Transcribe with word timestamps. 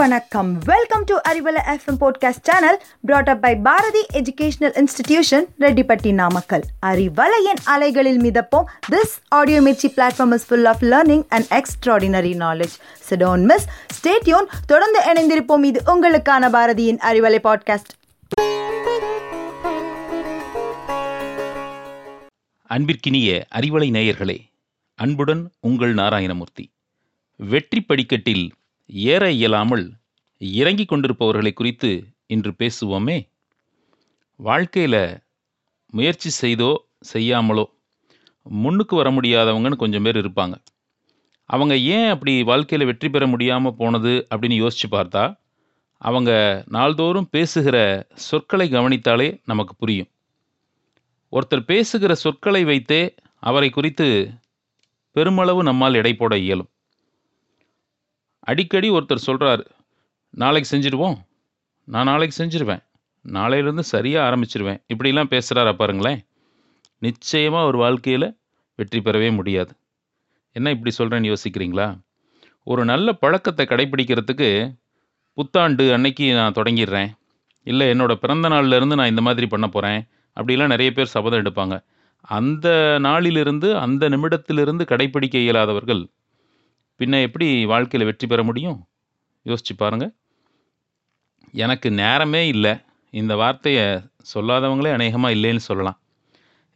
வணக்கம். 0.00 0.58
Welcome 0.58 1.04
to 1.04 1.16
Arivalai 1.28 1.60
FM 1.66 1.98
podcast 2.00 2.42
channel 2.42 2.82
brought 3.00 3.28
up 3.28 3.40
by 3.40 3.56
Bharathi 3.56 4.06
educational 4.12 4.80
institution 4.80 5.44
Rettipatti 5.58 6.12
Namakkal 6.12 6.62
அறிவலையின் 6.86 7.60
அலைகளில் 7.64 8.20
மிதப்போம். 8.20 8.64
This 8.90 9.14
audio 9.28 9.60
Mirchi 9.60 9.88
platform 9.96 10.32
is 10.32 10.46
full 10.46 10.64
of 10.64 10.82
learning 10.82 11.24
and 11.28 11.46
extraordinary 11.50 12.32
knowledge 12.36 12.76
so don't 13.10 13.44
miss 13.44 13.66
stay tuned 13.98 14.46
தொடர்ந்து 14.66 15.00
இணைந்திருப்போம். 15.12 15.64
இது 15.64 15.82
உங்களுக்கான 15.86 16.50
பாரதியின் 16.50 17.00
Arivalai 17.10 17.38
podcast 17.48 17.92
அன்பிற்கினிய 22.68 23.42
அறிவலை 23.54 23.90
நேயர்களே 23.90 24.38
அன்புடன் 24.94 25.50
உங்கள் 25.60 25.94
நாராயணமூர்த்தி. 25.94 26.72
வெற்றி 27.36 27.80
படிக்கட்டில் 27.80 28.52
ஏற 28.92 29.30
இயலாமல் 29.30 29.92
இறங்கிக் 30.38 30.88
கொண்டிருப்பவர்களை 30.88 31.52
குறித்து 31.52 32.04
இன்று 32.26 32.54
பேசுவோமே. 32.58 33.28
வாழ்க்கையில் 34.36 35.18
முயற்சி 35.86 36.30
செய்தோ 36.42 36.76
செய்யாமலோ 37.12 37.64
முன்னுக்கு 38.42 38.96
வர 38.96 39.10
முடியாதவங்கன்னு 39.10 39.76
கொஞ்சம் 39.76 40.02
பேர் 40.02 40.16
இருப்பாங்க. 40.16 40.54
அவங்க 41.44 41.76
ஏன் 41.76 42.08
அப்படி 42.08 42.42
வாழ்க்கையில் 42.42 42.86
வெற்றி 42.86 43.10
பெற 43.10 43.26
முடியாமல் 43.26 43.74
போனது 43.74 44.26
அப்படின்னு 44.30 44.56
யோசித்து 44.56 44.98
பார்த்தா 44.98 45.38
அவங்க 45.98 46.64
நாள்தோறும் 46.66 47.28
பேசுகிற 47.30 48.06
சொற்களை 48.14 48.70
கவனித்தாலே 48.72 49.40
நமக்கு 49.44 49.74
புரியும். 49.74 50.08
ஒருத்தர் 51.32 51.60
பேசுகிற 51.60 52.14
சொற்களை 52.14 52.64
வைத்தே 52.64 53.14
அவரை 53.38 53.70
குறித்து 53.70 54.30
பெருமளவு 55.12 55.62
நம்மால் 55.62 55.94
எடை 55.94 56.14
போட 56.14 56.38
இயலும். 56.38 56.70
அடிக்கடி 58.50 58.88
ஒருத்தர் 58.90 59.26
சொல்கிறார் 59.28 59.62
நாளைக்கு 60.34 60.68
செஞ்சிடுவோம் 60.72 61.18
நான் 61.88 62.08
நாளைக்கு 62.10 62.36
செஞ்சிருவேன் 62.40 62.82
நாளையிலேருந்து 63.24 63.84
சரியாக 63.94 64.26
ஆரம்பிச்சிருவேன். 64.26 64.78
இப்படிலாம் 64.92 65.32
பேசுகிறாரா 65.32 65.72
பாருங்களேன். 65.80 66.20
நிச்சயமாக 67.02 67.68
ஒரு 67.70 67.78
வாழ்க்கையில் 67.84 68.28
வெற்றி 68.78 69.00
பெறவே 69.00 69.28
முடியாது. 69.38 69.72
என்ன 70.56 70.70
இப்படி 70.74 70.92
சொல்கிறேன்னு 70.98 71.30
யோசிக்கிறீங்களா? 71.32 71.86
ஒரு 72.66 72.82
நல்ல 72.90 73.12
பழக்கத்தை 73.22 73.64
கடைப்பிடிக்கிறதுக்கு 73.68 74.48
புத்தாண்டு 75.38 75.84
அன்னைக்கு 75.96 76.26
நான் 76.38 76.56
தொடங்கிடுறேன். 76.58 77.10
இல்லை 77.66 77.86
என்னோடய 77.92 78.22
பிறந்த 78.24 78.46
நாள்லேருந்து 78.48 78.98
நான் 79.00 79.12
இந்த 79.12 79.22
மாதிரி 79.26 79.46
பண்ண 79.46 79.66
போகிறேன் 79.68 80.00
அப்படிலாம் 80.36 80.72
நிறைய 80.74 80.90
பேர் 80.96 81.14
சபதம் 81.14 81.42
எடுப்பாங்க. 81.42 81.74
அந்த 82.36 82.68
நாளிலிருந்து 83.06 83.68
அந்த 83.84 84.02
நிமிடத்திலிருந்து 84.08 84.84
கடைப்பிடிக்க 84.84 85.36
இயலாதவர்கள் 85.46 86.02
பின்ன 87.00 87.20
எப்படி 87.26 87.46
வாழ்க்கையில் 87.72 88.08
வெற்றி 88.08 88.26
பெற 88.26 88.40
முடியும்? 88.48 88.78
யோசிச்சு 89.46 89.74
பாருங்க. 89.76 90.06
எனக்கு 91.64 91.88
நேரமே 92.02 92.42
இல்லை. 92.54 92.72
இந்த 93.14 93.32
வார்த்தையை 93.42 93.84
சொல்லாதவங்களே 94.32 94.90
அநேகமாக 94.96 95.34
இல்லைன்னு 95.36 95.62
சொல்லலாம். 95.68 95.98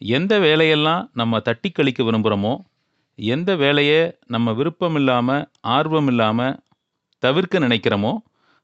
எந்த 0.00 0.34
வேலையெல்லாம் 0.38 1.02
நம்ம 1.20 1.40
தட்டி 1.40 1.68
கழிக்க 1.70 2.02
விரும்புகிறோமோ 2.02 2.54
எந்த 3.18 3.50
வேலையை 3.56 4.00
நம்ம 4.34 4.52
விருப்பம் 4.52 4.96
இல்லாமல் 5.00 5.44
ஆர்வம் 5.74 6.08
இல்லாமல் 6.12 6.56
தவிர்க்க 7.22 7.66
நினைக்கிறோமோ 7.66 8.12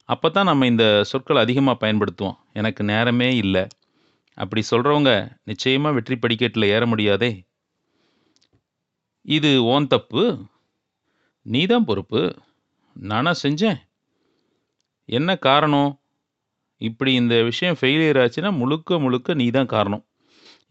அப்போ 0.09 0.29
தான் 0.31 0.49
நம்ம 0.51 0.67
இந்த 0.67 0.85
சொற்களை 1.11 1.41
அதிகமாக 1.45 1.81
பயன்படுத்துவோம். 1.83 2.39
எனக்கு 2.53 2.83
நேரமே 2.85 3.29
இல்லை. 3.43 3.63
அப்படி 4.39 4.63
சொல்கிறவங்க 4.71 5.13
நிச்சயமாக 5.45 5.97
வெற்றி 5.97 6.17
படிக்கட்டில் 6.17 6.73
ஏற 6.77 6.83
முடியாதே. 6.87 7.31
இது 9.27 9.51
ஓன் 9.75 9.87
தப்பு. 9.87 10.25
நீ 11.53 11.61
தான் 11.73 11.87
பொறுப்பு. 11.89 12.21
நானா 12.97 13.33
செஞ்சேன். 13.45 13.79
என்ன 15.09 15.31
காரணம்? 15.49 15.91
இப்படி 16.81 17.11
இந்த 17.21 17.35
விஷயம் 17.49 17.79
ஃபெயிலியர் 17.79 18.21
ஆச்சுன்னா 18.23 18.51
முழுக்க 18.61 18.99
முழுக்க 19.05 19.35
நீ 19.41 19.47
தான் 19.57 19.73
காரணம். 19.75 20.05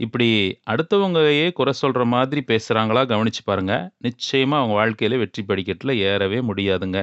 இப்படி 0.06 0.28
அடுத்தவங்களையே 0.72 1.47
குறை 1.57 1.73
சொல்கிற 1.81 2.03
மாதிரி 2.13 2.41
பேசுகிறாங்களா 2.51 3.01
கவனித்து 3.12 3.41
பாருங்கள் 3.50 3.88
நிச்சயமாக 4.06 4.62
அவங்க 4.62 4.75
வாழ்க்கையில் 4.81 5.22
வெற்றி 5.23 5.41
படிக்கட்டில் 5.50 5.94
ஏறவே 6.09 6.40
முடியாதுங்க. 6.50 7.00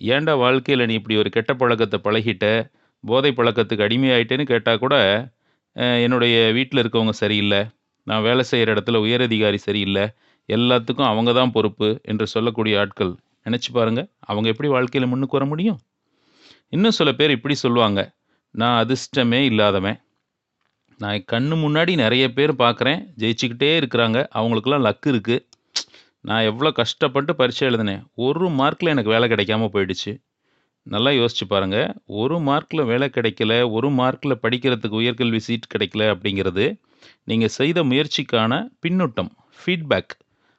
ஏன்டா 0.00 0.34
வாழ்க்கையில் 0.44 0.88
நீ 0.88 0.94
இப்படி 1.00 1.16
ஒரு 1.22 1.30
கெட்ட 1.36 1.52
பழக்கத்தை 1.60 1.98
பழகிட்ட? 2.06 2.46
போதை 3.04 3.30
பழக்கத்துக்கு 3.38 3.86
அடிமையாயிட்டேன்னு 3.86 4.46
கேட்டால் 4.52 4.82
கூட 4.84 4.94
என்னுடைய 6.04 6.36
வீட்டில் 6.56 6.82
இருக்கவங்க 6.82 7.14
சரியில்லை. 7.24 7.60
நான் 8.06 8.24
வேலை 8.28 8.44
செய்கிற 8.50 8.68
இடத்துல 8.74 9.00
உயரதிகாரி 9.06 9.58
சரியில்லை. 9.68 10.04
எல்லாத்துக்கும் 10.48 11.10
அவங்க 11.12 11.30
தான் 11.38 11.54
பொறுப்பு 11.56 11.88
என்று 12.10 12.26
சொல்லக்கூடிய 12.34 12.74
ஆட்கள். 12.82 13.12
நினச்சி 13.46 13.70
பாருங்க 13.76 14.00
அவங்க 14.30 14.46
எப்படி 14.52 14.68
வாழ்க்கையில் 14.74 15.10
முன்னுக்கு 15.10 15.38
வர 15.38 15.46
முடியும்? 15.52 15.78
இன்னும் 16.74 16.96
சில 16.98 17.12
பேர் 17.18 17.34
இப்படி 17.36 17.54
சொல்லுவாங்க 17.64 18.00
நான் 18.54 18.78
அதிர்ஷ்டமே 18.82 19.40
இல்லாதவன். 19.50 19.98
நான் 21.00 21.24
கண்ணு 21.32 21.56
முன்னாடி 21.64 21.92
நிறைய 22.02 22.24
பேர் 22.36 22.52
பார்க்குறேன் 22.62 23.00
ஜெயிச்சுக்கிட்டே 23.20 23.70
இருக்கிறாங்க 23.80 24.18
அவங்களுக்கெல்லாம் 24.38 24.86
லக்கு 24.86 25.08
இருக்குது 25.14 25.44
நான் 26.28 26.46
எவ்வளோ 26.50 26.70
கஷ்டப்பட்டு 26.78 27.32
பரீட்சை 27.40 27.64
எழுதினேன் 27.68 28.02
ஒரு 28.26 28.46
மார்க்கில் 28.60 28.92
எனக்கு 28.94 29.12
வேலை 29.14 29.26
கிடைக்காம 29.32 29.68
போயிடுச்சு. 29.74 30.12
நல்லா 30.86 31.10
யோசிச்சு 31.18 31.44
பாருங்கள் 31.52 31.92
ஒரு 32.20 32.36
மார்க்கில் 32.48 32.88
வேலை 32.90 33.08
கிடைக்கல 33.16 33.52
ஒரு 33.76 33.88
மார்க்கில் 34.00 34.40
படிக்கிறதுக்கு 34.44 35.00
உயர்கல்வி 35.02 35.40
சீட் 35.46 35.72
கிடைக்கல 35.74 36.04
அப்படிங்கிறது 36.14 36.66
நீங்கள் 37.30 37.54
செய்த 37.58 37.78
முயற்சிக்கான 37.90 38.60
பின்னூட்டம் 38.84 39.30
ஃபீட்பேக் 39.60 40.14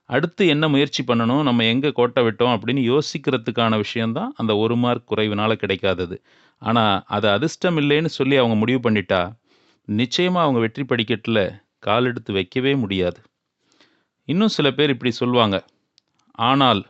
அடுத்து 0.10 0.44
என்ன 0.54 0.66
முயற்சி 0.74 1.02
பண்ணணும் 1.10 1.44
நம்ம 1.48 1.66
எங்கே 1.72 1.90
கோட்டை 2.00 2.22
விட்டோம் 2.26 2.54
அப்படின்னு 2.56 2.82
யோசிக்கிறதுக்கான 2.92 3.78
விஷயந்தான் 3.84 4.32
அந்த 4.42 4.52
ஒரு 4.64 4.76
மார்க் 4.84 5.10
குறைவினால் 5.12 5.62
கிடைக்காதது. 5.64 6.16
ஆனால் 6.62 6.96
அது 7.16 7.28
அதிர்ஷ்டம் 7.36 7.78
இல்லைன்னு 7.82 8.12
சொல்லி 8.20 8.38
அவங்க 8.42 8.56
முடிவு 8.62 8.82
பண்ணிட்டா 8.88 9.22
நிச்சயமாக 9.88 10.46
அவங்க 10.46 10.60
வெற்றி 10.66 10.84
படிக்கட்டில் 10.84 11.44
கால் 11.88 12.08
எடுத்து 12.10 12.32
வைக்கவே 12.38 12.74
முடியாது. 12.84 13.20
இன்னும் 14.28 14.56
சில 14.58 14.68
பேர் 14.78 14.94
இப்படி 14.96 15.12
சொல்லுவாங்க 15.22 15.58
ஆனால் 16.50 16.82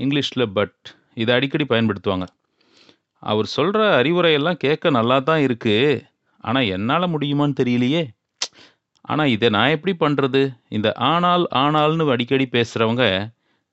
இங்கிலீஷில் 0.00 0.52
பட் 0.58 0.78
இதை 1.22 1.32
அடிக்கடி 1.36 1.64
பயன்படுத்துவாங்க. 1.72 2.26
அவர் 3.22 3.48
சொல்கிற 3.56 3.80
அறிவுரையெல்லாம் 4.00 4.62
கேட்க 4.64 4.90
நல்லா 4.98 5.16
தான் 5.28 5.42
இருக்குது 5.46 6.00
ஆனால் 6.44 6.70
என்னால் 6.76 7.12
முடியுமான்னு 7.14 7.58
தெரியலையே. 7.60 8.02
ஆனால் 9.04 9.32
இதை 9.34 9.48
நான் 9.56 9.74
எப்படி 9.76 9.92
பண்ணுறது 10.02 10.42
இந்த 10.76 10.88
ஆனால் 11.10 11.44
ஆனால்னு 11.62 12.04
அடிக்கடி 12.14 12.46
பேசுகிறவங்க 12.56 13.04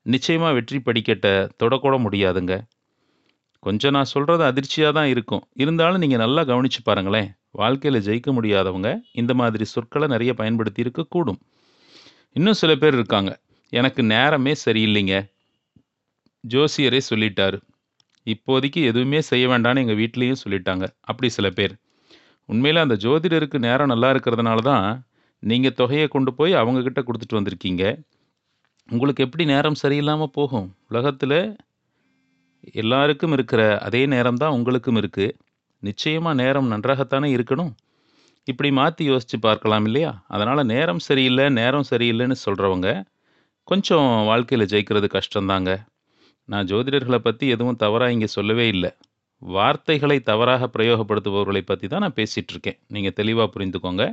நிச்சயமாக 0.05 0.55
வெற்றி 0.57 0.77
படிக்கட்டை 0.85 1.33
தொடக்கூட 1.61 1.95
முடியாதுங்க. 2.05 2.53
கொஞ்சம் 3.63 3.93
நான் 3.95 4.11
சொல்கிறது 4.13 4.43
அதிர்ச்சியாக 4.49 4.91
தான் 4.97 5.09
இருக்கும். 5.13 5.43
இருந்தாலும் 5.63 6.01
நீங்கள் 6.03 6.21
நல்லா 6.23 6.41
கவனித்து 6.51 6.81
பாருங்களேன். 6.89 7.29
வாழ்க்கையில் 7.59 8.05
ஜெயிக்க 8.07 8.29
முடியாதவங்க 8.37 8.89
இந்த 9.21 9.33
மாதிரி 9.41 9.65
சொற்களை 9.73 10.07
நிறைய 10.13 10.31
பயன்படுத்தி 10.41 10.83
இருக்கக்கூடும் 10.85 11.39
இன்னும் 12.35 12.59
சில 12.61 12.71
பேர் 12.81 12.97
இருக்காங்க. 12.99 13.31
எனக்கு 13.73 14.01
நேரமே 14.13 14.53
சரியில்லைங்க. 14.65 15.15
ஜோசியரே 16.43 17.01
சொல்லிட்டாரு. 17.09 17.57
இப்போதைக்கு 18.27 18.81
எதுவுமே 18.91 19.19
செய்ய 19.29 19.45
வேண்டாம்னு 19.51 19.83
எங்கள் 19.83 19.99
வீட்லேயும் 20.01 20.41
சொல்லிட்டாங்க. 20.43 20.85
அப்படி 21.09 21.29
சில 21.37 21.49
பேர். 21.49 21.73
உண்மையில் 22.49 22.83
அந்த 22.85 22.95
ஜோதிடருக்கு 23.05 23.57
நேரம் 23.67 23.91
நல்லா 23.93 24.09
இருக்கிறதுனால 24.13 24.61
தான் 24.71 24.85
நீங்கள் 25.43 25.77
தொகையை 25.79 26.07
கொண்டு 26.15 26.31
போய் 26.39 26.53
அவங்கக்கிட்ட 26.61 27.01
கொடுத்துட்டு 27.07 27.37
வந்திருக்கீங்க. 27.39 27.83
உங்களுக்கு 28.89 29.25
எப்படி 29.25 29.43
நேரம் 29.53 29.81
சரியில்லாமல் 29.83 30.35
போகும்? 30.37 30.67
உலகத்தில் 30.91 31.39
எல்லாருக்கும் 32.81 33.33
இருக்கிற 33.37 33.61
அதே 33.87 34.01
நேரம் 34.13 34.39
தான் 34.43 34.55
உங்களுக்கும் 34.57 34.99
இருக்குது 35.01 35.35
நிச்சயமாக 35.83 36.39
நேரம் 36.43 36.71
நன்றாகத்தானே 36.73 37.27
இருக்கணும். 37.35 37.71
இப்படி 38.47 38.69
மாற்றி 38.79 39.03
யோசித்து 39.11 39.37
பார்க்கலாம் 39.45 39.85
இல்லையா? 39.89 40.11
அதனால் 40.27 40.69
நேரம் 40.73 41.01
சரியில்லை 41.07 41.45
நேரம் 41.59 41.87
சரியில்லைன்னு 41.91 42.37
சொல்கிறவங்க 42.45 42.89
கொஞ்சம் 43.71 44.09
வாழ்க்கையில் 44.29 44.69
ஜெயிக்கிறது 44.71 45.07
கஷ்டம்தாங்க. 45.17 45.71
நான் 46.49 46.67
ஜோதிடர்களை 46.71 47.19
பற்றி 47.27 47.47
எதுவும் 47.55 47.79
தவறாக 47.83 48.13
இங்கே 48.15 48.29
சொல்லவே 48.37 48.65
இல்லை. 48.75 48.91
வார்த்தைகளை 49.41 50.17
தவறாக 50.29 50.63
பிரயோகப்படுத்துபவர்களை 50.75 51.61
பற்றி 51.71 51.87
தான் 51.87 52.03
நான் 52.05 52.17
பேசிகிட்ருக்கேன் 52.19 52.79
நீங்கள் 52.95 53.15
தெளிவாக 53.19 53.47
புரிந்துக்கோங்க. 53.55 54.05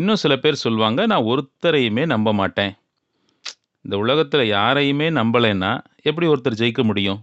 இன்னும் 0.00 0.20
சில 0.22 0.34
பேர் 0.42 0.62
சொல்லுவாங்க 0.64 1.00
நான் 1.12 1.28
ஒருத்தரையுமே 1.30 2.04
நம்ப 2.12 2.32
மாட்டேன். 2.40 2.72
இந்த 3.84 3.94
உலகத்தில் 4.02 4.44
யாரையுமே 4.56 5.08
நம்பலைன்னா 5.18 5.72
எப்படி 6.08 6.26
ஒருத்தர் 6.32 6.60
ஜெயிக்க 6.60 6.82
முடியும்? 6.90 7.20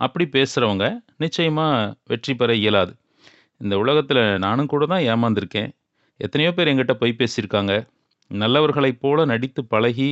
அப்படி 0.00 0.24
பேசுகிறவங்க 0.34 0.86
நிச்சயமாக 1.22 1.92
வெற்றி 2.10 2.34
பெற 2.40 2.50
இயலாது. 2.62 2.92
இந்த 3.60 3.74
உலகத்தில் 3.82 4.22
நானும் 4.44 4.70
கூட 4.72 4.86
தான் 4.92 5.06
ஏமாந்திருக்கேன். 5.12 5.70
எத்தனையோ 6.20 6.50
பேர் 6.54 6.70
எங்கிட்ட 6.72 6.94
பொய் 7.02 7.18
பேசியிருக்காங்க. 7.20 7.72
நல்லவர்களைப் 8.30 9.00
போல 9.02 9.24
நடித்து 9.32 9.62
பழகி 9.72 10.10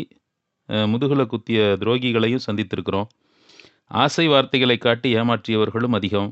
முதுகில் 0.93 1.31
குத்திய 1.33 1.61
துரோகிகளையும் 1.81 2.45
சந்தித்திருக்கிறோம். 2.47 3.09
ஆசை 4.03 4.27
வார்த்தைகளை 4.33 4.77
காட்டி 4.87 5.09
ஏமாற்றியவர்களும் 5.21 5.97
அதிகம். 5.99 6.31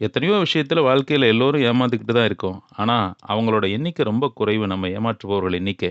எத்தனையோ 0.00 0.36
விஷயத்தில் 0.38 0.86
வாழ்க்கையில் 0.88 1.26
எல்லோரும் 1.32 1.64
ஏமாந்துக்கிட்டு 1.70 2.14
தான் 2.18 2.28
இருக்கோம். 2.30 2.58
ஆனால் 2.76 3.08
அவங்களோட 3.28 3.64
எண்ணிக்கை 3.76 4.04
ரொம்ப 4.04 4.26
குறைவு. 4.38 4.66
நம்ம 4.66 4.88
ஏமாற்றுபவர்கள் 4.88 5.56
எண்ணிக்கை. 5.60 5.90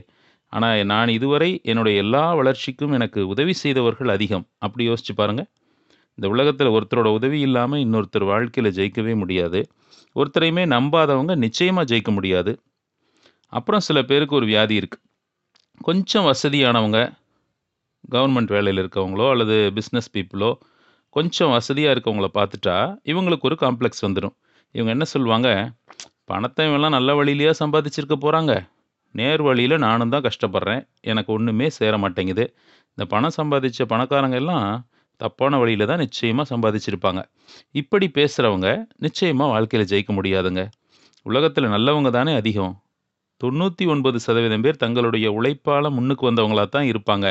ஆனால் 0.54 0.86
நான் 0.86 1.10
இதுவரை 1.10 1.50
என்னுடைய 1.64 1.98
எல்லா 2.04 2.24
வளர்ச்சிக்கும் 2.34 2.92
எனக்கு 2.92 3.28
உதவி 3.28 3.54
செய்தவர்கள் 3.54 4.10
அதிகம். 4.10 4.46
அப்படி 4.58 4.84
யோசிச்சு 4.90 5.14
பாருங்க. 5.16 5.44
இந்த 6.18 6.28
உலகத்தில் 6.28 6.74
ஒருத்தரோட 6.76 7.10
உதவி 7.18 7.40
இல்லாமல் 7.40 7.84
இன்னொருத்தர் 7.86 8.26
வாழ்க்கையில் 8.32 8.76
ஜெயிக்கவே 8.78 9.14
முடியாது. 9.16 9.60
ஒருத்தரையுமே 10.16 10.64
நம்பாதவங்க 10.76 11.36
நிச்சயமாக 11.36 11.90
ஜெயிக்க 11.92 12.12
முடியாது. 12.12 12.54
அப்புறம் 13.54 13.86
சில 13.88 14.00
பேருக்கு 14.04 14.36
ஒரு 14.36 14.46
வியாதி 14.46 14.76
இருக்குது 14.82 15.06
கொஞ்சம் 15.82 16.26
வசதியானவங்க 16.30 17.00
கவர்மெண்ட் 18.14 18.52
வேலையில் 18.56 18.82
இருக்கவங்களோ 18.84 19.26
அல்லது 19.34 19.56
பிஸ்னஸ் 19.78 20.12
பீப்புளோ 20.14 20.52
கொஞ்சம் 21.16 21.54
வசதியாக 21.56 21.94
இருக்கவங்கள 21.96 22.28
பார்த்துட்டா 22.38 22.76
இவங்களுக்கு 23.12 23.48
ஒரு 23.50 23.56
காம்ப்ளெக்ஸ் 23.64 24.06
வந்துடும் 24.08 24.36
இவங்க 24.76 24.92
என்ன 24.96 25.06
சொல்லுவாங்க? 25.14 25.50
பணத்தை 26.32 26.66
இவெல்லாம் 26.70 26.96
நல்ல 26.98 27.12
வழியிலையா 27.20 27.54
சம்பாதிச்சிருக்க 27.62 28.16
போகிறாங்க 28.26 28.54
நேர் 29.16 29.42
வழியில் 29.48 29.84
நானும் 29.86 30.12
தான் 30.14 30.26
கஷ்டப்படுறேன். 30.28 30.82
எனக்கு 31.12 31.30
ஒன்றுமே 31.36 31.68
சேர 31.78 31.94
மாட்டேங்குது. 31.98 32.44
இந்த 32.94 33.06
பணம் 33.14 33.36
சம்பாதிச்ச 33.38 33.86
பணக்காரங்க 33.94 34.38
எல்லாம் 34.42 34.68
தப்பான 35.22 35.58
வழியில் 35.62 35.90
தான் 35.92 36.02
நிச்சயமாக 36.04 36.46
சம்பாதிச்சிருப்பாங்க. 36.52 37.22
இப்படி 37.82 38.08
பேசுகிறவங்க 38.18 38.68
நிச்சயமாக 39.06 39.52
வாழ்க்கையில் 39.54 39.90
ஜெயிக்க 39.92 40.14
முடியாதுங்க. 40.20 40.64
உலகத்தில் 41.26 41.74
நல்லவங்க 41.76 42.12
தானே 42.18 42.34
அதிகம். 42.42 42.76
தொண்ணூற்றி 43.42 43.84
ஒன்பது 43.94 44.18
சதவீதம் 44.26 44.64
பேர் 44.66 44.82
தங்களுடைய 44.84 45.28
உழைப்பால் 45.38 45.96
முன்னுக்கு 45.98 46.24
வந்தவங்களா 46.30 46.66
தான் 46.76 46.88
இருப்பாங்க. 46.92 47.28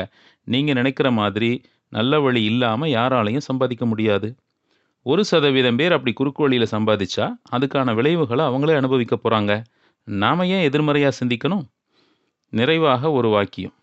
நீங்கள் 0.47 0.77
நினைக்கிற 0.79 1.07
மாதிரி 1.21 1.51
நல்ல 1.93 2.19
வழி 2.19 2.41
இல்லாமல் 2.43 2.91
யாராலையும் 2.91 3.47
சம்பாதிக்க 3.49 3.85
முடியாது. 3.85 4.27
ஒரு 5.05 5.21
சதவீதம் 5.23 5.79
பேர் 5.79 5.95
அப்படி 5.95 6.11
குறுக்கு 6.13 6.41
வழியில் 6.43 6.73
சம்பாதிச்சா 6.73 7.25
அதுக்கான 7.51 7.93
விளைவுகளை 7.95 8.43
அவங்களே 8.45 8.75
அனுபவிக்க 8.75 9.15
போகிறாங்க 9.17 9.51
நாம் 10.07 10.43
ஏன் 10.55 10.65
எதிர்மறையாக 10.69 11.17
சிந்திக்கணும்? 11.19 11.65
நிறைவாக 12.53 13.11
ஒரு 13.11 13.29
வாக்கியம். 13.29 13.73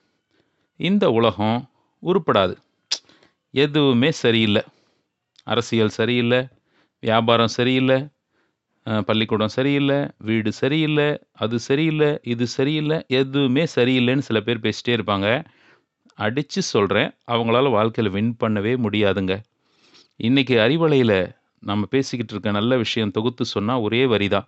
இந்த 0.80 1.04
உலகம் 1.10 1.58
உருப்படாது. 2.02 2.54
எதுவுமே 3.54 4.10
சரியில்லை. 4.22 4.62
அரசியல் 5.46 5.96
சரியில்லை. 5.98 6.40
வியாபாரம் 7.02 7.54
சரியில்லை. 7.58 7.98
பள்ளிக்கூடம் 9.08 9.54
சரியில்லை. 9.56 9.98
வீடு 10.28 10.50
சரியில்லை. 10.52 11.08
அது 11.36 11.56
சரியில்லை. 11.58 12.10
இது 12.34 12.46
சரியில்லை. 12.56 12.98
எதுவுமே 13.20 13.64
சரியில்லைன்னு 13.76 14.26
சில 14.28 14.40
பேர் 14.40 14.64
பேசிட்டே 14.66 14.94
இருப்பாங்க. 14.96 15.28
அடித்து 16.18 16.60
சொல்கிறேன் 16.72 17.10
அவங்களால 17.32 17.70
வாழ்க்கையில் 17.70 18.14
வின் 18.16 18.36
பண்ணவே 18.42 18.72
முடியாதுங்க. 18.84 19.34
இன்றைக்கி 20.20 20.54
அறிவலையில் 20.56 21.18
நம்ம 21.62 21.86
பேசிக்கிட்டு 21.90 22.32
இருக்க 22.34 22.50
நல்ல 22.50 22.72
விஷயம் 22.76 23.14
தொகுத்து 23.16 23.44
சொன்னால் 23.44 23.80
ஒரே 23.80 24.02
வரி 24.06 24.28
தான் 24.28 24.46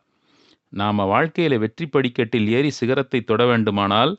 நாம் 0.73 1.09
வாழ்க்கையில் 1.12 1.56
வெற்றி 1.59 1.87
படிக்கட்டில் 1.87 2.49
ஏறி 2.49 2.70
சிகரத்தை 2.70 3.20
தொட 3.20 3.43
வேண்டுமானால் 3.47 4.12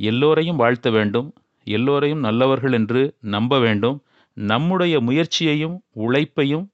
எல்லோரையும் 0.00 0.56
வாழ்த்த 0.56 0.88
வேண்டும். 0.90 1.28
எல்லோரையும் 1.66 2.24
நல்லவர்கள் 2.26 2.72
என்று 2.72 3.02
நம்ப 3.34 3.58
வேண்டும். 3.58 3.98
நம்முடைய 4.36 4.94
முயற்சியையும் 5.00 5.76
உழைப்பையும் 6.04 6.66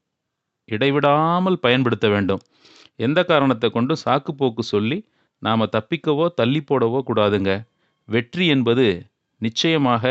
இடைவிடாமல் 0.69 1.59
பயன்படுத்த 1.59 2.07
வேண்டும். 2.09 2.43
எந்த 2.99 3.21
காரணத்தை 3.25 3.69
கொண்டு 3.71 3.95
சாக்குப்போக்கு 4.05 4.63
சொல்லி 4.75 4.99
நாம் 5.43 5.73
தப்பிக்கவோ 5.77 6.27
தள்ளி 6.35 6.61
போடவோ 6.61 6.99
கூடாதுங்க. 7.09 7.53
வெற்றி 8.09 8.45
என்பது 8.47 8.87
நிச்சயமாக 9.41 10.05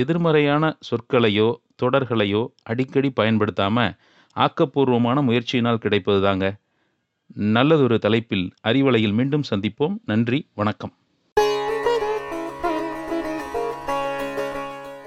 எதிர்மறையான 0.00 0.64
சொற்களையோ 0.88 1.48
தொடர்களையோ 1.82 2.42
அடிக்கடி 2.62 3.10
பயன்படுத்தாமல் 3.10 3.94
ஆக்கப்பூர்வமான 4.36 5.18
முயற்சியினால் 5.28 5.82
கிடைப்பது 5.84 6.20
தாங்க 6.22 6.46
நல்லதொரு 7.56 7.98
தலைப்பில் 7.98 8.46
அறிவலையில் 8.62 9.12
மீண்டும் 9.12 9.48
சந்திப்போம். 9.50 9.94
நன்றி 10.04 10.38
வணக்கம். 10.54 10.92